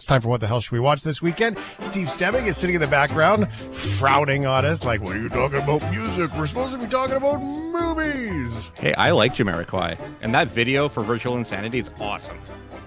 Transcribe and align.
It's 0.00 0.06
time 0.06 0.22
for 0.22 0.28
What 0.28 0.40
the 0.40 0.46
Hell 0.46 0.60
Should 0.60 0.72
We 0.72 0.80
Watch 0.80 1.02
this 1.02 1.20
weekend? 1.20 1.58
Steve 1.78 2.10
Stebbing 2.10 2.46
is 2.46 2.56
sitting 2.56 2.74
in 2.74 2.80
the 2.80 2.86
background, 2.86 3.52
frowning 3.52 4.46
on 4.46 4.64
us 4.64 4.82
like, 4.82 5.02
What 5.02 5.14
are 5.14 5.20
you 5.20 5.28
talking 5.28 5.58
about 5.58 5.82
music? 5.90 6.32
We're 6.38 6.46
supposed 6.46 6.72
to 6.72 6.78
be 6.82 6.90
talking 6.90 7.16
about 7.16 7.36
movies. 7.42 8.70
Hey, 8.76 8.94
I 8.94 9.10
like 9.10 9.34
Jamiroquai, 9.34 10.00
and 10.22 10.34
that 10.34 10.48
video 10.48 10.88
for 10.88 11.02
Virtual 11.02 11.36
Insanity 11.36 11.80
is 11.80 11.90
awesome. 12.00 12.38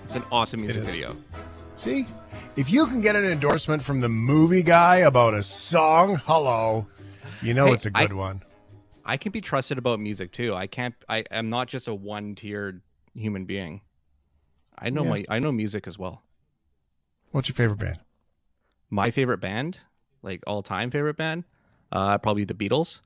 It's 0.05 0.15
an 0.15 0.23
awesome 0.31 0.61
music 0.61 0.81
video. 0.85 1.15
See? 1.75 2.07
If 2.55 2.71
you 2.71 2.87
can 2.87 2.99
get 3.01 3.15
an 3.15 3.25
endorsement 3.25 3.83
from 3.83 4.01
the 4.01 4.09
movie 4.09 4.63
guy 4.63 4.95
about 4.95 5.35
a 5.35 5.43
song, 5.43 6.15
hello, 6.25 6.87
you 7.43 7.53
know 7.53 7.67
Hey, 7.67 7.73
it's 7.73 7.85
a 7.85 7.91
good 7.91 8.11
I- 8.11 8.15
one. 8.15 8.41
I 9.05 9.17
can 9.17 9.31
be 9.31 9.39
trusted 9.39 9.77
about 9.77 9.99
music 9.99 10.31
too. 10.31 10.55
I 10.55 10.65
can't. 10.65 10.95
I 11.07 11.25
am 11.29 11.51
not 11.51 11.67
just 11.67 11.87
a 11.87 11.93
one-tiered 11.93 12.81
human 13.13 13.45
being. 13.45 13.81
I 14.79 14.89
know 14.89 15.03
Yeah. 15.03 15.09
my. 15.11 15.25
I 15.29 15.37
know 15.37 15.51
music 15.51 15.85
as 15.85 15.99
well. 15.99 16.23
What's 17.33 17.49
your 17.49 17.55
favorite 17.55 17.79
band? 17.79 17.99
My 18.91 19.09
favorite 19.09 19.39
band, 19.39 19.79
like 20.21 20.41
all-time 20.45 20.91
favorite 20.91 21.17
band, 21.17 21.45
uh, 21.91 22.19
probably 22.19 22.45
the 22.45 22.53
Beatles. 22.53 23.01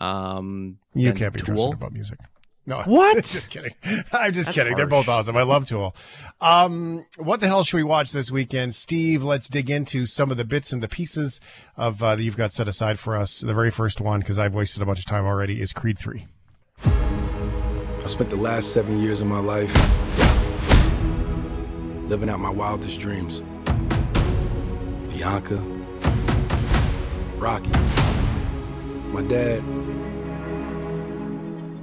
Um, 0.00 0.78
You 0.94 1.12
can't 1.12 1.34
be 1.34 1.40
Tool. 1.40 1.74
about 1.74 1.92
music. 1.92 2.18
No, 2.64 2.82
What? 2.86 3.16
just 3.24 3.50
kidding. 3.50 3.74
I'm 4.12 4.32
just 4.32 4.46
That's 4.46 4.56
kidding. 4.56 4.74
They're 4.74 4.86
both 4.86 5.06
awesome. 5.08 5.36
I 5.36 5.42
love 5.42 5.68
Tool. 5.68 5.94
Um, 6.40 7.04
what 7.18 7.40
the 7.40 7.46
hell 7.46 7.62
should 7.62 7.76
we 7.76 7.82
watch 7.82 8.10
this 8.12 8.30
weekend, 8.30 8.74
Steve? 8.74 9.22
Let's 9.22 9.50
dig 9.50 9.68
into 9.70 10.06
some 10.06 10.30
of 10.30 10.38
the 10.38 10.44
bits 10.44 10.72
and 10.72 10.82
the 10.82 10.88
pieces 10.88 11.38
of 11.76 12.02
uh, 12.02 12.16
that 12.16 12.22
you've 12.22 12.38
got 12.38 12.54
set 12.54 12.68
aside 12.68 12.98
for 12.98 13.16
us. 13.16 13.40
The 13.40 13.52
very 13.54 13.70
first 13.70 14.00
one, 14.00 14.20
because 14.20 14.38
I've 14.38 14.54
wasted 14.54 14.80
a 14.82 14.86
bunch 14.86 15.00
of 15.00 15.04
time 15.04 15.26
already, 15.26 15.60
is 15.60 15.74
Creed 15.74 15.98
Three. 15.98 16.26
I 16.84 18.06
spent 18.06 18.30
the 18.30 18.36
last 18.36 18.72
seven 18.72 19.02
years 19.02 19.20
of 19.20 19.26
my 19.26 19.40
life 19.40 19.70
living 22.08 22.30
out 22.30 22.40
my 22.40 22.48
wildest 22.48 22.98
dreams. 23.00 23.42
Bianca, 25.18 25.56
Rocky, 27.38 27.70
my 29.10 29.20
dad. 29.22 29.64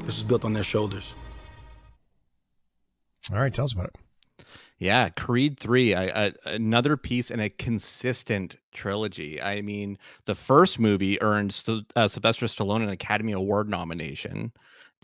This 0.05 0.15
was 0.15 0.23
built 0.23 0.45
on 0.45 0.53
their 0.53 0.63
shoulders. 0.63 1.13
All 3.33 3.39
right, 3.39 3.53
tell 3.53 3.65
us 3.65 3.73
about 3.73 3.87
it. 3.87 4.45
Yeah, 4.77 5.09
Creed 5.09 5.59
3, 5.59 5.95
I, 5.95 6.27
I, 6.27 6.31
another 6.45 6.95
piece 6.95 7.29
in 7.29 7.41
a 7.41 7.49
consistent 7.49 8.55
trilogy. 8.73 9.41
I 9.41 9.61
mean, 9.61 9.97
the 10.23 10.35
first 10.35 10.79
movie 10.79 11.21
earned 11.21 11.53
St- 11.53 11.91
uh, 11.93 12.07
Sylvester 12.07 12.45
Stallone 12.45 12.83
an 12.83 12.89
Academy 12.89 13.33
Award 13.33 13.67
nomination. 13.67 14.53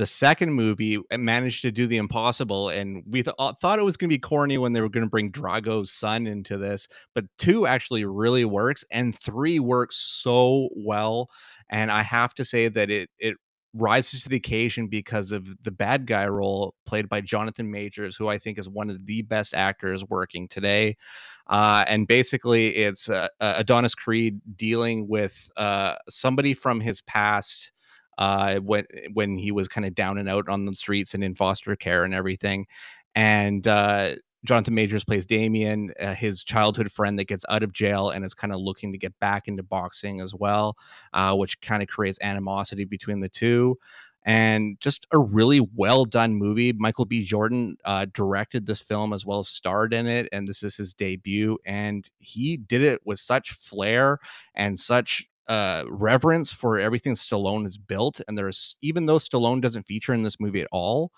The 0.01 0.07
second 0.07 0.53
movie 0.53 0.97
managed 1.15 1.61
to 1.61 1.71
do 1.71 1.85
the 1.85 1.97
impossible, 1.97 2.69
and 2.69 3.03
we 3.05 3.21
th- 3.21 3.35
uh, 3.37 3.53
thought 3.61 3.77
it 3.77 3.83
was 3.83 3.97
going 3.97 4.09
to 4.09 4.15
be 4.15 4.19
corny 4.19 4.57
when 4.57 4.73
they 4.73 4.81
were 4.81 4.89
going 4.89 5.03
to 5.03 5.09
bring 5.11 5.29
Drago's 5.29 5.91
son 5.91 6.25
into 6.25 6.57
this. 6.57 6.87
But 7.13 7.25
two 7.37 7.67
actually 7.67 8.05
really 8.05 8.43
works, 8.43 8.83
and 8.89 9.15
three 9.15 9.59
works 9.59 9.97
so 9.97 10.69
well. 10.75 11.29
And 11.69 11.91
I 11.91 12.01
have 12.01 12.33
to 12.33 12.43
say 12.43 12.67
that 12.67 12.89
it 12.89 13.11
it 13.19 13.37
rises 13.75 14.23
to 14.23 14.29
the 14.29 14.37
occasion 14.37 14.87
because 14.87 15.31
of 15.31 15.47
the 15.63 15.69
bad 15.69 16.07
guy 16.07 16.25
role 16.25 16.73
played 16.87 17.07
by 17.07 17.21
Jonathan 17.21 17.69
Majors, 17.69 18.15
who 18.15 18.27
I 18.27 18.39
think 18.39 18.57
is 18.57 18.67
one 18.67 18.89
of 18.89 19.05
the 19.05 19.21
best 19.21 19.53
actors 19.53 20.03
working 20.09 20.47
today. 20.47 20.97
Uh, 21.45 21.83
and 21.87 22.07
basically, 22.07 22.75
it's 22.75 23.07
uh, 23.07 23.27
Adonis 23.39 23.93
Creed 23.93 24.41
dealing 24.55 25.07
with 25.07 25.47
uh, 25.57 25.93
somebody 26.09 26.55
from 26.55 26.79
his 26.79 27.01
past. 27.01 27.71
Uh, 28.17 28.57
when 28.57 28.85
when 29.13 29.37
he 29.37 29.51
was 29.51 29.67
kind 29.67 29.85
of 29.85 29.95
down 29.95 30.17
and 30.17 30.29
out 30.29 30.47
on 30.49 30.65
the 30.65 30.73
streets 30.73 31.13
and 31.13 31.23
in 31.23 31.35
foster 31.35 31.75
care 31.75 32.03
and 32.03 32.13
everything, 32.13 32.67
and 33.15 33.67
uh, 33.67 34.13
Jonathan 34.43 34.73
Majors 34.73 35.03
plays 35.03 35.25
Damien, 35.25 35.93
uh, 35.99 36.13
his 36.15 36.43
childhood 36.43 36.91
friend 36.91 37.19
that 37.19 37.27
gets 37.27 37.45
out 37.49 37.63
of 37.63 37.73
jail 37.73 38.09
and 38.09 38.25
is 38.25 38.33
kind 38.33 38.53
of 38.53 38.59
looking 38.59 38.91
to 38.91 38.97
get 38.97 39.17
back 39.19 39.47
into 39.47 39.63
boxing 39.63 40.19
as 40.19 40.33
well, 40.33 40.77
uh, 41.13 41.33
which 41.35 41.61
kind 41.61 41.83
of 41.83 41.89
creates 41.89 42.19
animosity 42.21 42.85
between 42.85 43.19
the 43.19 43.29
two. 43.29 43.77
And 44.23 44.79
just 44.79 45.07
a 45.11 45.17
really 45.17 45.67
well 45.75 46.05
done 46.05 46.35
movie. 46.35 46.73
Michael 46.73 47.05
B. 47.05 47.23
Jordan 47.23 47.77
uh, 47.85 48.05
directed 48.13 48.67
this 48.67 48.79
film 48.79 49.13
as 49.13 49.25
well 49.25 49.39
as 49.39 49.47
starred 49.47 49.93
in 49.95 50.05
it, 50.05 50.29
and 50.31 50.47
this 50.47 50.61
is 50.61 50.75
his 50.75 50.93
debut. 50.93 51.57
And 51.65 52.07
he 52.19 52.57
did 52.57 52.83
it 52.83 53.01
with 53.03 53.19
such 53.19 53.51
flair 53.51 54.19
and 54.53 54.77
such 54.77 55.27
uh, 55.47 55.83
reverence 55.87 56.51
for 56.51 56.79
everything 56.79 57.13
Stallone 57.13 57.63
has 57.63 57.77
built. 57.77 58.21
And 58.27 58.37
there's 58.37 58.77
even 58.81 59.05
though 59.05 59.17
Stallone 59.17 59.61
doesn't 59.61 59.87
feature 59.87 60.13
in 60.13 60.23
this 60.23 60.39
movie 60.39 60.61
at 60.61 60.67
all, 60.71 61.11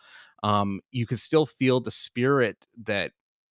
um, 0.43 0.81
you 0.91 1.05
can 1.05 1.17
still 1.17 1.45
feel 1.45 1.79
the 1.79 1.91
spirit 1.91 2.65
that 2.83 3.11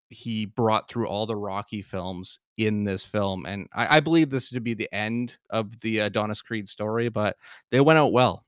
he 0.09 0.45
brought 0.45 0.89
through 0.89 1.07
all 1.07 1.25
the 1.25 1.35
Rocky 1.35 1.81
films 1.81 2.39
in 2.57 2.83
this 2.83 3.03
film. 3.03 3.45
And 3.45 3.67
I, 3.73 3.97
I 3.97 3.99
believe 4.01 4.29
this 4.29 4.49
to 4.49 4.59
be 4.59 4.73
the 4.73 4.89
end 4.93 5.37
of 5.49 5.79
the 5.79 5.99
Adonis 5.99 6.41
Creed 6.41 6.67
story, 6.67 7.09
but 7.09 7.37
they 7.69 7.79
went 7.79 7.97
out 7.97 8.11
well. 8.11 8.43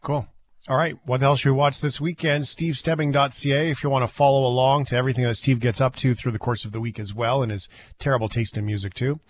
Cool. 0.00 0.28
All 0.68 0.76
right. 0.76 0.96
What 1.04 1.20
hell 1.20 1.36
should 1.36 1.50
we 1.50 1.56
watch 1.56 1.80
this 1.80 2.00
weekend? 2.00 2.44
SteveStebbing.ca 2.44 3.70
if 3.70 3.82
you 3.82 3.90
want 3.90 4.06
to 4.06 4.12
follow 4.12 4.46
along 4.46 4.86
to 4.86 4.96
everything 4.96 5.24
that 5.24 5.34
Steve 5.34 5.60
gets 5.60 5.80
up 5.80 5.96
to 5.96 6.14
through 6.14 6.32
the 6.32 6.38
course 6.38 6.64
of 6.64 6.72
the 6.72 6.80
week 6.80 6.98
as 6.98 7.12
well 7.12 7.42
and 7.42 7.52
his 7.52 7.68
terrible 7.98 8.28
taste 8.28 8.56
in 8.56 8.64
music 8.64 8.94
too. 8.94 9.20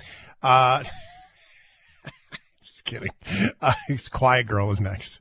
Uh, 0.42 0.84
just 2.84 3.02
kidding. 3.02 3.50
Uh, 3.60 3.72
Quiet 4.12 4.46
Girl 4.46 4.70
is 4.70 4.80
next. 4.80 5.20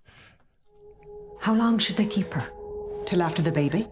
How 1.39 1.53
long 1.53 1.79
should 1.79 1.97
they 1.97 2.05
keep 2.05 2.33
her? 2.33 2.49
Till 3.05 3.21
after 3.21 3.41
the 3.41 3.51
baby? 3.51 3.87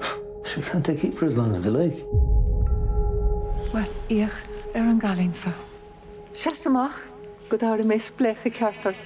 She 0.44 0.60
can't 0.60 0.84
they 0.84 0.96
keep 0.96 1.18
her 1.18 1.26
as 1.26 1.36
long 1.38 1.50
as 1.50 1.62
they 1.62 1.70
like? 1.70 2.04
Well, 3.72 3.88
ich 4.08 4.32
er 4.74 4.84
an 4.92 5.00
galinsa. 5.00 5.52
Seasamach 6.34 7.00
go 7.48 7.56
dáir 7.56 7.84
mé 7.84 7.98
spleche 8.00 8.50
ceartart. 8.52 8.98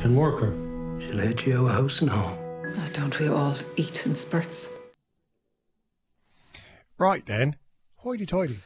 Can 0.00 0.16
work 0.16 0.40
her. 0.40 0.52
She'll 1.00 1.18
head 1.18 1.42
you 1.42 1.54
out 1.54 1.66
of 1.66 1.72
house 1.72 2.00
and 2.00 2.10
home. 2.10 2.36
Oh, 2.76 2.88
don't 2.92 3.18
we 3.18 3.28
all 3.28 3.56
eat 3.76 4.04
in 4.06 4.14
spurts? 4.14 4.70
Right 6.98 7.24
then. 7.24 7.56
Hoity 7.98 8.26
toity. 8.26 8.58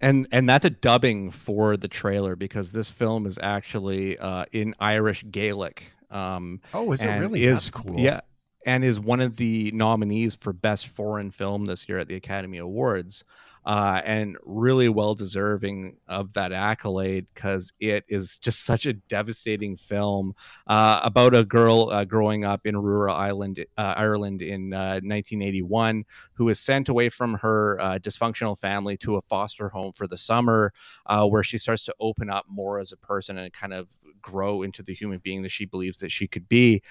And 0.00 0.28
and 0.32 0.48
that's 0.48 0.64
a 0.64 0.70
dubbing 0.70 1.30
for 1.30 1.76
the 1.76 1.88
trailer 1.88 2.36
because 2.36 2.72
this 2.72 2.90
film 2.90 3.26
is 3.26 3.38
actually 3.42 4.18
uh, 4.18 4.44
in 4.52 4.74
Irish 4.80 5.24
Gaelic. 5.30 5.92
Um, 6.10 6.60
Oh, 6.72 6.92
is 6.92 7.02
it 7.02 7.18
really? 7.18 7.44
Is, 7.44 7.70
That's 7.70 7.70
cool. 7.70 7.98
Yeah, 7.98 8.20
and 8.64 8.84
is 8.84 9.00
one 9.00 9.20
of 9.20 9.36
the 9.36 9.70
nominees 9.72 10.34
for 10.34 10.52
best 10.52 10.88
foreign 10.88 11.30
film 11.30 11.64
this 11.64 11.88
year 11.88 11.98
at 11.98 12.08
the 12.08 12.14
Academy 12.14 12.58
Awards, 12.58 13.24
uh, 13.68 14.00
and 14.06 14.38
really 14.46 14.88
well 14.88 15.14
deserving 15.14 15.94
of 16.08 16.32
that 16.32 16.52
accolade 16.52 17.26
because 17.34 17.70
it 17.78 18.02
is 18.08 18.38
just 18.38 18.64
such 18.64 18.86
a 18.86 18.94
devastating 18.94 19.76
film 19.76 20.34
uh, 20.68 21.00
about 21.04 21.34
a 21.34 21.44
girl 21.44 21.90
uh, 21.92 22.02
growing 22.02 22.46
up 22.46 22.62
in 22.64 22.74
rural 22.78 23.14
Ireland, 23.14 23.62
uh, 23.76 23.94
Ireland 23.94 24.40
in 24.40 24.72
uh, 24.72 25.00
1981 25.04 26.06
who 26.32 26.48
is 26.48 26.58
sent 26.58 26.88
away 26.88 27.10
from 27.10 27.34
her 27.34 27.78
uh, 27.78 27.98
dysfunctional 27.98 28.58
family 28.58 28.96
to 28.96 29.16
a 29.16 29.22
foster 29.22 29.68
home 29.68 29.92
for 29.92 30.06
the 30.06 30.16
summer, 30.16 30.72
uh, 31.04 31.26
where 31.26 31.42
she 31.42 31.58
starts 31.58 31.84
to 31.84 31.94
open 32.00 32.30
up 32.30 32.46
more 32.48 32.78
as 32.78 32.90
a 32.90 32.96
person 32.96 33.36
and 33.36 33.52
kind 33.52 33.74
of 33.74 33.88
grow 34.22 34.62
into 34.62 34.82
the 34.82 34.94
human 34.94 35.18
being 35.18 35.42
that 35.42 35.50
she 35.50 35.64
believes 35.64 35.98
that 35.98 36.10
she 36.10 36.26
could 36.26 36.48
be. 36.48 36.82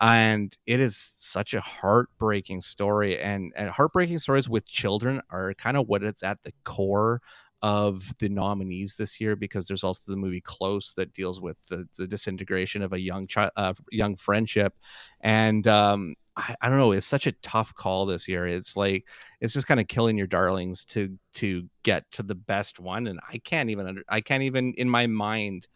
And 0.00 0.56
it 0.66 0.80
is 0.80 1.12
such 1.16 1.54
a 1.54 1.60
heartbreaking 1.60 2.60
story, 2.60 3.20
and, 3.20 3.52
and 3.56 3.70
heartbreaking 3.70 4.18
stories 4.18 4.48
with 4.48 4.66
children 4.66 5.20
are 5.30 5.54
kind 5.54 5.76
of 5.76 5.88
what 5.88 6.02
it's 6.02 6.22
at 6.22 6.42
the 6.42 6.52
core 6.64 7.20
of 7.62 8.14
the 8.18 8.28
nominees 8.28 8.96
this 8.96 9.20
year 9.20 9.34
because 9.34 9.66
there's 9.66 9.84
also 9.84 10.00
the 10.06 10.16
movie 10.16 10.40
Close 10.40 10.92
that 10.92 11.12
deals 11.14 11.40
with 11.40 11.56
the, 11.68 11.88
the 11.96 12.06
disintegration 12.06 12.82
of 12.82 12.92
a 12.92 13.00
young 13.00 13.26
child, 13.26 13.50
uh, 13.56 13.72
young 13.90 14.14
friendship, 14.16 14.74
and 15.20 15.66
um, 15.66 16.14
I, 16.36 16.54
I 16.60 16.68
don't 16.68 16.78
know. 16.78 16.92
It's 16.92 17.06
such 17.06 17.26
a 17.26 17.32
tough 17.32 17.74
call 17.74 18.06
this 18.06 18.28
year. 18.28 18.46
It's 18.46 18.76
like 18.76 19.06
it's 19.40 19.54
just 19.54 19.66
kind 19.66 19.80
of 19.80 19.88
killing 19.88 20.18
your 20.18 20.26
darlings 20.26 20.84
to 20.86 21.18
to 21.34 21.64
get 21.82 22.10
to 22.12 22.22
the 22.22 22.34
best 22.34 22.78
one, 22.78 23.06
and 23.06 23.20
I 23.28 23.38
can't 23.38 23.70
even 23.70 23.86
under, 23.86 24.02
I 24.08 24.20
can't 24.20 24.42
even 24.42 24.74
in 24.74 24.88
my 24.88 25.06
mind 25.06 25.66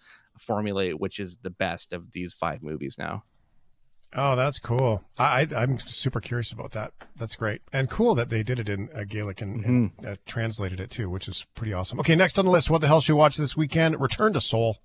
formulate 0.41 0.99
which 0.99 1.19
is 1.19 1.39
the 1.43 1.51
best 1.51 1.93
of 1.93 2.13
these 2.13 2.33
five 2.33 2.63
movies 2.63 2.97
now. 2.99 3.25
Oh, 4.13 4.35
that's 4.35 4.59
cool. 4.59 5.05
I, 5.17 5.43
I, 5.43 5.63
I'm 5.63 5.79
super 5.79 6.21
curious 6.21 6.51
about 6.51 6.73
that. 6.73 6.93
That's 7.17 7.37
great. 7.37 7.63
And 7.73 7.89
cool 7.89 8.17
that 8.17 8.29
they 8.29 8.43
did 8.43 8.59
it 8.59 8.69
in 8.69 8.89
uh, 8.93 9.05
Gaelic 9.09 9.41
and, 9.41 9.65
and 9.65 9.93
uh, 10.05 10.17
translated 10.27 10.81
it 10.81 10.91
too, 10.91 11.09
which 11.09 11.29
is 11.29 11.47
pretty 11.55 11.73
awesome. 11.73 12.01
Okay, 12.01 12.17
next 12.17 12.37
on 12.37 12.45
the 12.45 12.51
list, 12.51 12.71
what 12.71 12.81
the 12.81 12.89
hell 12.89 13.01
should 13.01 13.13
we 13.13 13.19
watch 13.19 13.37
this 13.37 13.57
weekend? 13.57 14.01
Return 14.01 14.33
to 14.33 14.41
Seoul. 14.41 14.79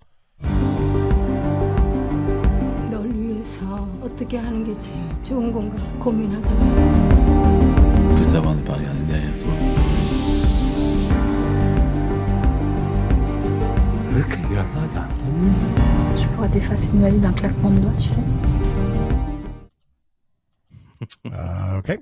Je 16.61 16.67
pourrais 16.67 16.87
de 16.87 16.97
ma 16.97 17.09
vie 17.09 17.19
d'un 17.19 17.33
claquement 17.33 17.71
de 17.71 17.79
doigts, 17.81 17.95
tu 17.97 18.09
sais. 18.09 18.19
Uh, 21.25 21.75
okay. 21.77 21.97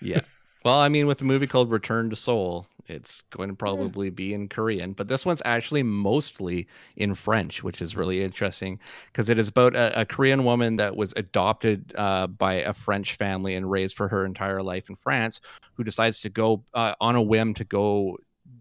Yeah. 0.00 0.20
Well, 0.64 0.78
I 0.78 0.88
mean, 0.88 1.06
with 1.06 1.20
a 1.20 1.24
movie 1.24 1.46
called 1.46 1.70
Return 1.70 2.10
to 2.10 2.16
Seoul, 2.16 2.66
it's 2.86 3.22
going 3.30 3.48
to 3.48 3.54
probably 3.54 4.10
be 4.10 4.34
in 4.34 4.48
Korean, 4.48 4.92
but 4.92 5.08
this 5.08 5.24
one's 5.24 5.42
actually 5.44 5.82
mostly 5.82 6.66
in 6.96 7.14
French, 7.14 7.62
which 7.62 7.80
is 7.80 7.96
really 7.96 8.22
interesting 8.22 8.78
because 9.06 9.28
it 9.28 9.38
is 9.38 9.48
about 9.48 9.74
a, 9.74 10.00
a 10.00 10.04
Korean 10.04 10.44
woman 10.44 10.76
that 10.76 10.96
was 10.96 11.12
adopted 11.16 11.92
uh, 11.96 12.26
by 12.26 12.54
a 12.54 12.72
French 12.72 13.14
family 13.16 13.54
and 13.54 13.70
raised 13.70 13.96
for 13.96 14.08
her 14.08 14.24
entire 14.24 14.62
life 14.62 14.88
in 14.88 14.96
France, 14.96 15.40
who 15.74 15.84
decides 15.84 16.20
to 16.20 16.28
go 16.28 16.64
uh, 16.74 16.94
on 17.00 17.16
a 17.16 17.22
whim 17.22 17.54
to 17.54 17.64
go 17.64 18.18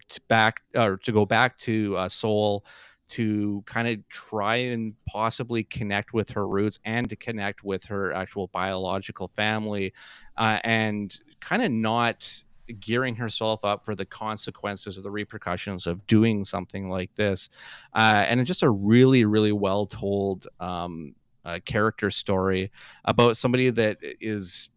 to 0.09 0.21
back 0.27 0.61
or 0.75 0.97
to 0.97 1.11
go 1.11 1.25
back 1.25 1.57
to 1.59 1.95
uh, 1.97 2.09
Seoul 2.09 2.65
to 3.07 3.63
kind 3.65 3.87
of 3.87 4.07
try 4.09 4.55
and 4.55 4.93
possibly 5.05 5.63
connect 5.63 6.13
with 6.13 6.29
her 6.29 6.47
roots 6.47 6.79
and 6.85 7.09
to 7.09 7.15
connect 7.15 7.63
with 7.63 7.83
her 7.85 8.13
actual 8.13 8.47
biological 8.47 9.27
family 9.27 9.93
uh, 10.37 10.59
and 10.63 11.19
kind 11.39 11.63
of 11.63 11.71
not 11.71 12.43
gearing 12.79 13.15
herself 13.15 13.63
up 13.63 13.85
for 13.85 13.93
the 13.93 14.05
consequences 14.05 14.97
or 14.97 15.01
the 15.01 15.11
repercussions 15.11 15.85
of 15.85 16.05
doing 16.07 16.43
something 16.43 16.89
like 16.89 17.13
this 17.15 17.49
uh, 17.93 18.25
and 18.27 18.43
just 18.45 18.63
a 18.63 18.69
really 18.69 19.23
really 19.23 19.51
well 19.51 19.85
told 19.85 20.47
um, 20.59 21.13
uh, 21.45 21.59
character 21.65 22.09
story 22.09 22.71
about 23.05 23.37
somebody 23.37 23.69
that 23.69 23.97
is 24.01 24.69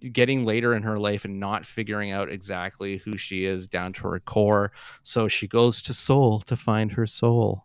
getting 0.00 0.44
later 0.44 0.74
in 0.74 0.82
her 0.82 0.98
life 0.98 1.24
and 1.24 1.38
not 1.38 1.66
figuring 1.66 2.10
out 2.10 2.30
exactly 2.30 2.98
who 2.98 3.16
she 3.16 3.44
is 3.44 3.66
down 3.66 3.92
to 3.94 4.08
her 4.08 4.20
core. 4.20 4.72
So 5.02 5.28
she 5.28 5.46
goes 5.46 5.82
to 5.82 5.94
Seoul 5.94 6.40
to 6.40 6.56
find 6.56 6.92
her 6.92 7.06
soul. 7.06 7.64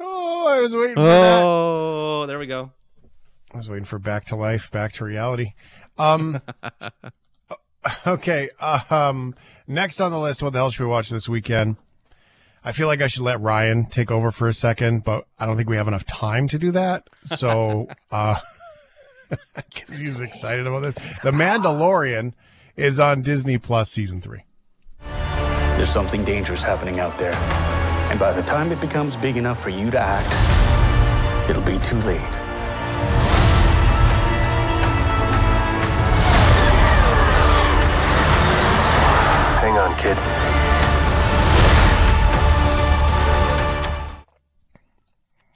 Oh, 0.00 0.46
I 0.46 0.60
was 0.60 0.74
waiting 0.74 0.94
for 0.94 1.02
that. 1.02 1.42
Oh, 1.42 2.26
there 2.26 2.38
we 2.38 2.46
go. 2.46 2.72
I 3.52 3.56
was 3.56 3.68
waiting 3.68 3.84
for 3.84 3.98
back 3.98 4.26
to 4.26 4.36
life, 4.36 4.70
back 4.70 4.92
to 4.94 5.04
reality. 5.04 5.54
Um, 5.96 6.40
okay. 8.06 8.48
Uh, 8.60 8.80
um, 8.90 9.34
next 9.66 10.00
on 10.00 10.10
the 10.10 10.18
list, 10.18 10.42
what 10.42 10.52
the 10.52 10.58
hell 10.58 10.70
should 10.70 10.84
we 10.84 10.90
watch 10.90 11.08
this 11.08 11.28
weekend? 11.28 11.76
I 12.62 12.72
feel 12.72 12.86
like 12.88 13.00
I 13.00 13.06
should 13.06 13.22
let 13.22 13.40
Ryan 13.40 13.86
take 13.86 14.10
over 14.10 14.30
for 14.30 14.48
a 14.48 14.52
second, 14.52 15.04
but 15.04 15.26
I 15.38 15.46
don't 15.46 15.56
think 15.56 15.70
we 15.70 15.76
have 15.76 15.88
enough 15.88 16.04
time 16.04 16.48
to 16.48 16.58
do 16.58 16.72
that. 16.72 17.08
So, 17.24 17.88
uh, 18.10 18.36
because 19.54 19.98
he's 19.98 20.20
excited 20.20 20.66
about 20.66 20.82
this. 20.82 20.94
The 21.22 21.30
Mandalorian 21.30 22.32
is 22.76 23.00
on 23.00 23.22
Disney 23.22 23.58
Plus 23.58 23.90
season 23.90 24.20
three. 24.20 24.44
There's 25.00 25.90
something 25.90 26.24
dangerous 26.24 26.62
happening 26.62 26.98
out 27.00 27.18
there. 27.18 27.34
And 28.10 28.18
by 28.18 28.32
the 28.32 28.42
time 28.42 28.72
it 28.72 28.80
becomes 28.80 29.16
big 29.16 29.36
enough 29.36 29.62
for 29.62 29.70
you 29.70 29.90
to 29.90 29.98
act, 29.98 31.50
it'll 31.50 31.62
be 31.62 31.78
too 31.78 32.00
late. 32.00 32.18
Hang 39.60 39.76
on, 39.76 39.96
kid. 39.98 40.16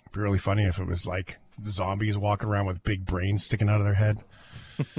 It'd 0.00 0.12
be 0.12 0.20
really 0.20 0.38
funny 0.38 0.64
if 0.64 0.78
it 0.78 0.86
was 0.86 1.06
like 1.06 1.38
zombies 1.64 2.16
walking 2.18 2.48
around 2.48 2.66
with 2.66 2.82
big 2.82 3.04
brains 3.04 3.44
sticking 3.44 3.68
out 3.68 3.80
of 3.80 3.84
their 3.84 3.94
head. 3.94 4.18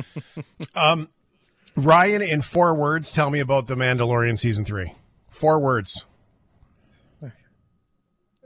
um, 0.75 1.09
Ryan, 1.75 2.21
in 2.21 2.41
four 2.41 2.73
words, 2.75 3.11
tell 3.11 3.29
me 3.29 3.39
about 3.39 3.67
The 3.67 3.75
Mandalorian 3.75 4.37
season 4.37 4.65
three. 4.65 4.93
Four 5.29 5.59
words. 5.59 6.05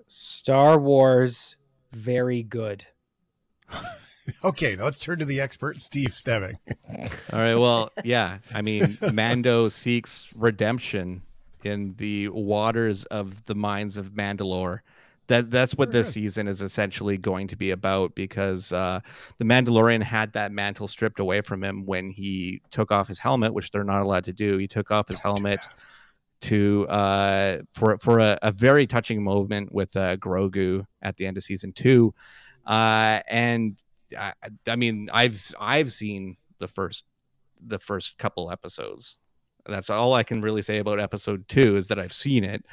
Star 0.08 0.80
Wars, 0.80 1.58
very 1.92 2.42
good. 2.44 2.86
Okay, 4.44 4.76
now 4.76 4.86
let's 4.86 5.00
turn 5.00 5.20
to 5.20 5.26
the 5.26 5.40
expert, 5.40 5.80
Steve 5.80 6.14
Stebbing. 6.14 6.58
All 7.32 7.40
right. 7.40 7.56
Well, 7.56 7.92
yeah. 8.04 8.40
I 8.54 8.62
mean, 8.62 8.98
Mando 9.14 9.70
seeks 9.70 10.28
redemption 10.36 11.22
in 11.64 11.96
the 11.98 12.30
waters 12.30 13.06
of 13.06 13.46
the 13.46 13.56
mines 13.56 13.98
of 13.98 14.12
Mandalore. 14.12 14.80
That 15.28 15.52
that's 15.52 15.74
what 15.76 15.92
this 15.92 16.12
season 16.14 16.48
is 16.48 16.62
essentially 16.62 17.18
going 17.18 17.50
to 17.50 17.58
be 17.58 17.72
about 17.72 18.16
because 18.16 18.72
uh, 18.72 19.02
the 19.40 19.46
Mandalorian 19.46 20.02
had 20.02 20.32
that 20.34 20.54
mantle 20.54 20.88
stripped 20.88 21.20
away 21.20 21.42
from 21.42 21.64
him 21.64 21.86
when 21.86 22.10
he 22.10 22.62
took 22.72 22.92
off 22.92 23.10
his 23.10 23.20
helmet, 23.20 23.54
which 23.54 23.72
they're 23.72 23.84
not 23.84 24.02
allowed 24.02 24.24
to 24.26 24.34
do. 24.34 24.58
He 24.58 24.68
took 24.68 24.90
off 24.90 25.10
his 25.10 25.20
helmet 25.20 25.60
to 26.42 26.88
uh, 26.88 27.58
for 27.74 27.98
for 27.98 28.20
a, 28.20 28.38
a 28.42 28.52
very 28.52 28.88
touching 28.88 29.24
moment 29.24 29.72
with 29.72 29.96
uh, 29.96 30.18
Grogu 30.18 30.86
at 31.02 31.18
the 31.18 31.26
end 31.26 31.38
of 31.38 31.44
season 31.44 31.74
two, 31.74 32.14
uh, 32.66 33.22
and 33.28 33.82
I, 34.18 34.34
I 34.68 34.76
mean 34.76 35.10
I've 35.12 35.42
I've 35.60 35.92
seen 35.92 36.38
the 36.60 36.68
first 36.68 37.04
the 37.66 37.80
first 37.80 38.18
couple 38.18 38.52
episodes. 38.52 39.18
That's 39.66 39.90
all 39.90 40.14
I 40.14 40.24
can 40.24 40.42
really 40.42 40.62
say 40.62 40.78
about 40.78 41.00
episode 41.00 41.48
two 41.50 41.76
is 41.76 41.88
that 41.88 42.00
I've 42.00 42.14
seen 42.14 42.44
it, 42.44 42.64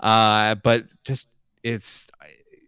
uh, 0.00 0.56
but 0.56 0.84
just 1.04 1.28
it's 1.62 2.06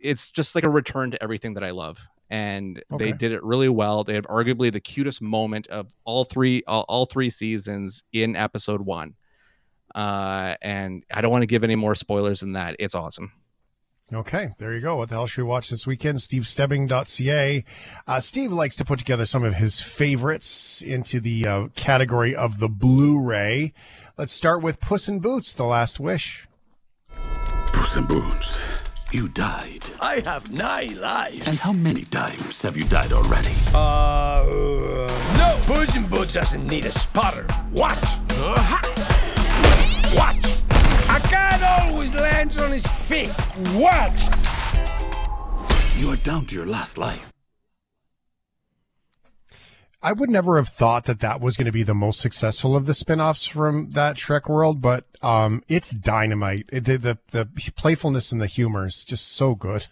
it's 0.01 0.29
just 0.31 0.55
like 0.55 0.65
a 0.65 0.71
return 0.71 1.11
to 1.13 1.23
everything 1.23 1.55
that 1.55 1.65
I 1.65 1.71
love. 1.71 1.99
And 2.31 2.83
Okay. 2.93 3.05
they 3.07 3.13
did 3.13 3.33
it 3.33 3.43
really 3.43 3.69
well. 3.69 4.03
They 4.05 4.15
have 4.15 4.27
arguably 4.27 4.73
the 4.73 4.81
cutest 4.81 5.23
moment 5.23 5.67
of 5.69 5.89
all 6.05 6.25
three 6.25 6.63
all, 6.67 6.85
all 6.89 7.07
three 7.07 7.31
seasons 7.31 8.03
in 8.13 8.35
episode 8.37 8.81
one. 8.83 9.15
Uh, 9.95 10.57
and 10.61 11.05
I 11.13 11.21
don't 11.21 11.31
want 11.31 11.43
to 11.43 11.47
give 11.47 11.63
any 11.65 11.77
more 11.77 11.95
spoilers 11.95 12.41
than 12.41 12.53
that. 12.55 12.77
It's 12.79 12.95
awesome. 12.95 13.33
Okay, 14.13 14.51
there 14.59 14.75
you 14.75 14.81
go. 14.83 14.97
What 14.97 15.09
the 15.09 15.15
hell 15.15 15.27
should 15.27 15.43
we 15.45 15.49
watch 15.49 15.71
this 15.71 15.87
weekend? 15.87 16.19
SteveStebbing.ca. 16.19 17.65
Uh, 18.07 18.21
Steve 18.21 18.53
likes 18.53 18.77
to 18.77 18.85
put 18.85 18.99
together 18.99 19.25
some 19.25 19.45
of 19.45 19.55
his 19.55 19.81
favorites 19.81 20.83
into 20.83 21.21
the 21.21 21.47
uh, 21.47 21.67
category 21.75 22.35
of 22.37 22.59
the 22.59 22.69
Blu-ray. 22.69 23.73
Let's 24.19 24.33
start 24.33 24.63
with 24.63 24.79
Puss 24.79 25.09
in 25.09 25.21
Boots: 25.21 25.55
The 25.55 25.65
Last 25.65 26.01
Wish. 26.01 26.47
Puss 27.15 27.97
in 27.97 28.05
Boots, 28.05 28.61
you 29.15 29.29
died. 29.29 29.85
I 30.03 30.21
have 30.25 30.51
nine 30.51 31.01
lives. 31.01 31.47
And 31.47 31.57
how 31.57 31.73
many 31.73 32.03
times 32.03 32.61
have 32.63 32.77
you 32.77 32.83
died 32.83 33.13
already? 33.13 33.55
Uh, 33.73 35.07
no. 35.37 35.57
Puss 35.63 35.95
in 35.95 36.09
Boots 36.09 36.35
doesn't 36.35 36.67
need 36.67 36.85
a 36.85 36.91
spotter. 36.91 37.47
Watch. 37.71 38.03
Uh-ha. 38.03 38.81
Watch. 40.17 40.45
A 40.65 41.29
cat 41.29 41.63
always 41.81 42.13
lands 42.13 42.59
on 42.59 42.73
his 42.73 42.85
feet. 43.07 43.31
Watch. 43.75 44.21
You 45.97 46.11
are 46.11 46.17
down 46.17 46.47
to 46.47 46.57
your 46.57 46.67
last 46.67 46.99
life. 46.99 47.33
I 50.03 50.13
would 50.13 50.29
never 50.29 50.57
have 50.57 50.69
thought 50.69 51.05
that 51.05 51.21
that 51.21 51.41
was 51.41 51.57
going 51.57 51.67
to 51.67 51.73
be 51.73 51.85
the 51.85 51.95
most 51.95 52.21
successful 52.21 52.77
of 52.77 52.85
the 52.85 52.93
spin-offs 52.93 53.47
from 53.47 53.93
that 53.93 54.17
Shrek 54.17 54.51
world, 54.51 54.83
but 54.83 55.07
um, 55.25 55.63
it's 55.69 55.91
dynamite. 55.91 56.69
The, 56.71 56.97
the 56.99 57.19
the 57.31 57.49
playfulness 57.75 58.31
and 58.31 58.41
the 58.41 58.47
humor 58.47 58.87
is 58.87 59.05
just 59.05 59.33
so 59.33 59.55
good. 59.55 59.87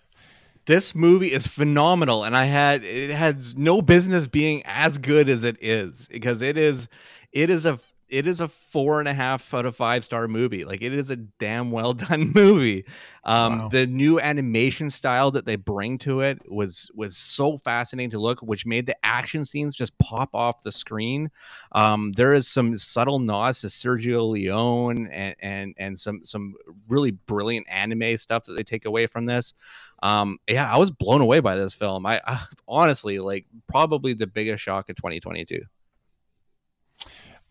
This 0.67 0.95
movie 0.95 1.33
is 1.33 1.47
phenomenal, 1.47 2.23
and 2.23 2.37
I 2.37 2.45
had 2.45 2.85
it 2.85 3.11
has 3.11 3.57
no 3.57 3.81
business 3.81 4.27
being 4.27 4.63
as 4.67 4.99
good 4.99 5.29
as 5.29 5.43
it 5.43 5.57
is 5.61 6.07
because 6.09 6.43
it 6.43 6.59
is 6.59 6.89
it 7.33 7.49
is 7.49 7.65
a 7.65 7.81
it 8.13 8.27
is 8.27 8.43
a 8.43 8.49
four 8.49 9.01
and 9.01 9.09
a 9.09 9.15
half 9.15 9.55
out 9.55 9.65
of 9.65 9.75
five 9.75 10.05
star 10.05 10.29
movie. 10.29 10.67
Like 10.67 10.83
it 10.83 10.93
is 10.93 11.11
a 11.11 11.17
damn 11.17 11.71
well 11.71 11.95
done 11.95 12.31
movie. 12.35 12.85
Um, 13.25 13.43
Wow. 13.53 13.69
The 13.69 13.87
new 13.87 14.21
animation 14.21 14.91
style 14.91 15.31
that 15.33 15.47
they 15.47 15.57
bring 15.57 15.99
to 15.99 16.21
it 16.21 16.41
was 16.47 16.91
was 16.95 17.17
so 17.17 17.57
fascinating 17.57 18.11
to 18.11 18.21
look, 18.21 18.41
which 18.41 18.67
made 18.67 18.87
the 18.87 18.97
action 19.03 19.45
scenes 19.45 19.75
just 19.75 19.97
pop 19.99 20.31
off 20.35 20.63
the 20.63 20.73
screen. 20.73 21.31
Um, 21.73 22.13
there 22.13 22.35
is 22.35 22.47
some 22.47 22.77
subtle 22.77 23.19
nods 23.19 23.63
to 23.63 23.69
Sergio 23.69 24.31
Leone 24.31 25.09
and 25.09 25.35
and 25.41 25.75
and 25.79 25.99
some 25.99 26.23
some 26.23 26.55
really 26.89 27.13
brilliant 27.13 27.67
anime 27.71 28.19
stuff 28.19 28.45
that 28.45 28.53
they 28.53 28.63
take 28.63 28.85
away 28.85 29.07
from 29.07 29.25
this. 29.25 29.55
Um, 30.03 30.39
yeah, 30.49 30.71
I 30.71 30.77
was 30.77 30.91
blown 30.91 31.23
away 31.23 31.41
by 31.41 31.57
this 31.57 31.73
film. 31.73 32.05
I, 32.05 32.21
I 32.27 32.45
honestly 32.69 33.19
like 33.21 33.47
probably 33.69 34.13
the 34.13 34.27
biggest 34.27 34.63
shock 34.63 34.91
of 34.91 34.97
2022. 34.97 35.63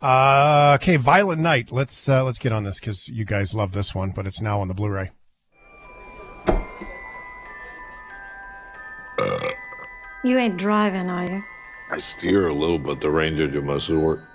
Uh, 0.02 0.76
okay, 0.80 0.96
Violent 0.96 1.40
Night. 1.40 1.70
Let's 1.70 2.08
uh, 2.08 2.24
let's 2.24 2.40
get 2.40 2.50
on 2.50 2.64
this 2.64 2.80
because 2.80 3.08
you 3.08 3.24
guys 3.24 3.54
love 3.54 3.70
this 3.70 3.94
one, 3.94 4.10
but 4.10 4.26
it's 4.26 4.40
now 4.40 4.60
on 4.60 4.66
the 4.66 4.74
Blu-ray. 4.74 5.12
You 10.24 10.38
ain't 10.38 10.56
driving, 10.56 11.08
are 11.08 11.24
you? 11.24 11.42
I 11.90 11.98
steer 11.98 12.48
a 12.48 12.54
little, 12.54 12.78
but 12.78 13.00
the 13.00 13.10
ranger 13.10 13.46
do 13.46 13.62
most 13.62 13.88
of 13.88 13.96
the 13.96 14.00
work. 14.00 14.20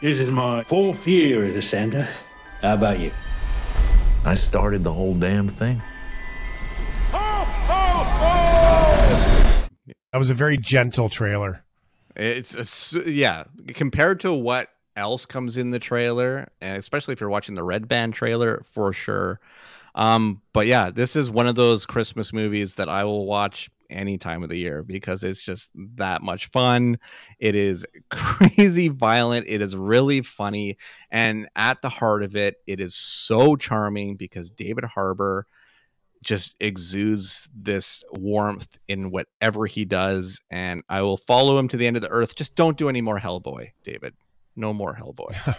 This 0.00 0.20
is 0.20 0.30
my 0.30 0.62
fourth 0.64 1.06
year 1.08 1.44
as 1.44 1.54
a 1.54 1.62
Santa. 1.62 2.08
How 2.62 2.74
about 2.74 3.00
you? 3.00 3.10
I 4.24 4.34
started 4.34 4.84
the 4.84 4.92
whole 4.92 5.14
damn 5.14 5.48
thing. 5.48 5.82
That 10.12 10.18
was 10.18 10.30
a 10.30 10.34
very 10.34 10.56
gentle 10.56 11.08
trailer. 11.08 11.65
It's, 12.16 12.54
it's 12.54 12.92
yeah, 13.06 13.44
compared 13.74 14.20
to 14.20 14.32
what 14.32 14.70
else 14.96 15.26
comes 15.26 15.56
in 15.56 15.70
the 15.70 15.78
trailer, 15.78 16.48
and 16.60 16.78
especially 16.78 17.12
if 17.12 17.20
you're 17.20 17.30
watching 17.30 17.54
the 17.54 17.62
Red 17.62 17.88
Band 17.88 18.14
trailer, 18.14 18.62
for 18.64 18.92
sure. 18.92 19.40
Um, 19.94 20.42
but 20.52 20.66
yeah, 20.66 20.90
this 20.90 21.16
is 21.16 21.30
one 21.30 21.46
of 21.46 21.54
those 21.54 21.86
Christmas 21.86 22.32
movies 22.32 22.74
that 22.74 22.88
I 22.88 23.04
will 23.04 23.26
watch 23.26 23.70
any 23.88 24.18
time 24.18 24.42
of 24.42 24.48
the 24.48 24.58
year 24.58 24.82
because 24.82 25.22
it's 25.24 25.40
just 25.40 25.70
that 25.96 26.22
much 26.22 26.46
fun. 26.50 26.98
It 27.38 27.54
is 27.54 27.86
crazy 28.10 28.88
violent. 28.88 29.46
It 29.48 29.62
is 29.62 29.76
really 29.76 30.22
funny. 30.22 30.76
And 31.10 31.48
at 31.56 31.80
the 31.82 31.88
heart 31.88 32.22
of 32.22 32.36
it, 32.36 32.56
it 32.66 32.80
is 32.80 32.94
so 32.94 33.56
charming 33.56 34.16
because 34.16 34.50
David 34.50 34.84
Harbour 34.84 35.46
just 36.22 36.54
exudes 36.60 37.48
this 37.54 38.02
warmth 38.12 38.78
in 38.88 39.10
whatever 39.10 39.66
he 39.66 39.84
does. 39.84 40.40
And 40.50 40.82
I 40.88 41.02
will 41.02 41.16
follow 41.16 41.58
him 41.58 41.68
to 41.68 41.76
the 41.76 41.86
end 41.86 41.96
of 41.96 42.02
the 42.02 42.08
earth. 42.08 42.34
Just 42.34 42.54
don't 42.54 42.76
do 42.76 42.88
any 42.88 43.00
more 43.00 43.20
Hellboy, 43.20 43.70
David. 43.84 44.14
No 44.54 44.72
more 44.72 44.96
Hellboy. 44.96 45.56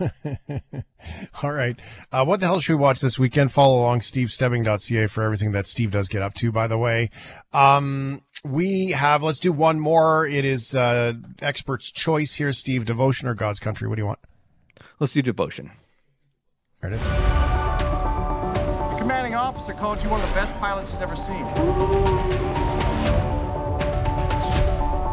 All 1.42 1.52
right. 1.52 1.76
Uh, 2.10 2.24
what 2.24 2.40
the 2.40 2.46
hell 2.46 2.60
should 2.60 2.74
we 2.74 2.80
watch 2.80 3.00
this 3.00 3.18
weekend? 3.18 3.52
Follow 3.52 3.80
along 3.80 4.00
stevestebbing.ca 4.00 5.06
for 5.08 5.22
everything 5.22 5.52
that 5.52 5.66
Steve 5.66 5.90
does 5.90 6.08
get 6.08 6.22
up 6.22 6.34
to, 6.34 6.50
by 6.50 6.66
the 6.66 6.78
way. 6.78 7.10
Um, 7.52 8.22
we 8.44 8.90
have, 8.90 9.22
let's 9.22 9.38
do 9.38 9.52
one 9.52 9.78
more. 9.78 10.26
It 10.26 10.44
is 10.44 10.74
uh, 10.74 11.14
expert's 11.40 11.90
choice 11.90 12.34
here, 12.34 12.52
Steve. 12.52 12.84
Devotion 12.84 13.28
or 13.28 13.34
God's 13.34 13.60
country? 13.60 13.88
What 13.88 13.96
do 13.96 14.02
you 14.02 14.06
want? 14.06 14.20
Let's 14.98 15.12
do 15.12 15.22
devotion. 15.22 15.70
There 16.80 16.92
it 16.92 16.96
is. 16.96 17.43
The 19.44 19.50
commanding 19.50 19.62
officer 19.62 19.78
called 19.78 20.02
you 20.02 20.08
one 20.08 20.22
of 20.22 20.28
the 20.28 20.34
best 20.34 20.54
pilots 20.58 20.90
he's 20.90 21.02
ever 21.02 21.16
seen. 21.16 21.44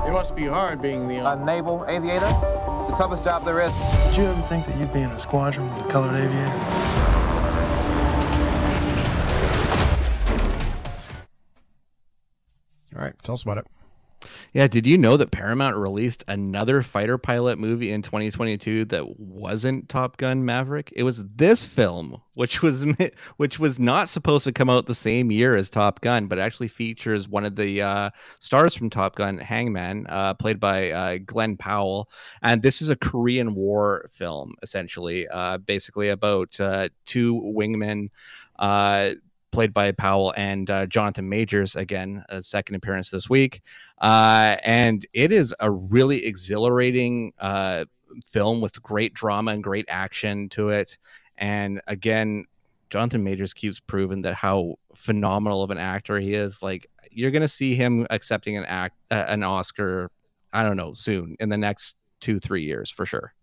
It 0.07 0.11
must 0.13 0.37
be 0.37 0.45
hard 0.45 0.81
being 0.81 1.09
the 1.09 1.17
a 1.17 1.35
naval 1.35 1.83
aviator. 1.89 2.31
It's 2.79 2.89
the 2.89 2.95
toughest 2.97 3.25
job 3.25 3.43
there 3.43 3.59
is. 3.59 3.73
Did 4.05 4.17
you 4.17 4.23
ever 4.23 4.41
think 4.43 4.65
that 4.67 4.77
you'd 4.77 4.93
be 4.93 5.01
in 5.01 5.11
a 5.11 5.19
squadron 5.19 5.69
with 5.73 5.85
a 5.85 5.89
colored 5.89 6.15
aviator? 6.15 6.49
All 12.95 13.03
right, 13.03 13.13
tell 13.23 13.33
us 13.33 13.43
about 13.43 13.57
it. 13.57 13.67
Yeah, 14.53 14.67
did 14.67 14.85
you 14.85 14.97
know 14.97 15.17
that 15.17 15.31
Paramount 15.31 15.77
released 15.77 16.23
another 16.27 16.81
fighter 16.81 17.17
pilot 17.17 17.57
movie 17.57 17.91
in 17.91 18.01
2022 18.01 18.85
that 18.85 19.19
wasn't 19.19 19.89
Top 19.89 20.17
Gun 20.17 20.43
Maverick? 20.45 20.91
It 20.95 21.03
was 21.03 21.25
this 21.35 21.63
film, 21.63 22.21
which 22.35 22.61
was 22.61 22.85
which 23.37 23.59
was 23.59 23.79
not 23.79 24.09
supposed 24.09 24.43
to 24.45 24.51
come 24.51 24.69
out 24.69 24.85
the 24.85 24.95
same 24.95 25.31
year 25.31 25.55
as 25.55 25.69
Top 25.69 26.01
Gun, 26.01 26.27
but 26.27 26.39
actually 26.39 26.67
features 26.67 27.27
one 27.27 27.45
of 27.45 27.55
the 27.55 27.81
uh, 27.81 28.09
stars 28.39 28.75
from 28.75 28.89
Top 28.89 29.15
Gun, 29.15 29.37
Hangman, 29.37 30.05
uh, 30.09 30.33
played 30.33 30.59
by 30.59 30.91
uh, 30.91 31.17
Glenn 31.25 31.57
Powell, 31.57 32.09
and 32.41 32.61
this 32.61 32.81
is 32.81 32.89
a 32.89 32.95
Korean 32.95 33.55
War 33.55 34.07
film, 34.11 34.53
essentially, 34.61 35.27
uh, 35.29 35.57
basically 35.59 36.09
about 36.09 36.59
uh, 36.59 36.89
two 37.05 37.41
wingmen 37.41 38.09
uh, 38.59 39.11
played 39.51 39.73
by 39.73 39.91
Powell 39.91 40.33
and 40.35 40.69
uh, 40.69 40.85
Jonathan 40.85 41.27
Majors 41.29 41.75
again, 41.75 42.23
a 42.29 42.41
second 42.41 42.75
appearance 42.75 43.09
this 43.09 43.29
week. 43.29 43.61
Uh, 43.99 44.57
and 44.63 45.05
it 45.13 45.31
is 45.31 45.53
a 45.59 45.69
really 45.69 46.25
exhilarating 46.25 47.33
uh, 47.39 47.85
film 48.25 48.61
with 48.61 48.81
great 48.81 49.13
drama 49.13 49.51
and 49.51 49.63
great 49.63 49.85
action 49.87 50.49
to 50.49 50.69
it. 50.69 50.97
And 51.37 51.81
again, 51.87 52.45
Jonathan 52.89 53.23
Majors 53.23 53.53
keeps 53.53 53.79
proving 53.79 54.21
that 54.23 54.35
how 54.35 54.75
phenomenal 54.95 55.63
of 55.63 55.71
an 55.71 55.77
actor 55.77 56.19
he 56.19 56.33
is. 56.33 56.61
Like 56.61 56.87
you're 57.09 57.31
to 57.31 57.47
see 57.47 57.75
him 57.75 58.05
accepting 58.09 58.57
an 58.57 58.65
act, 58.65 58.95
uh, 59.09 59.25
an 59.27 59.43
Oscar. 59.43 60.11
I 60.53 60.63
don't 60.63 60.75
know, 60.75 60.93
soon 60.93 61.37
in 61.39 61.47
the 61.47 61.57
next 61.57 61.95
two, 62.19 62.39
three 62.39 62.63
years 62.63 62.89
for 62.89 63.05
sure. 63.05 63.33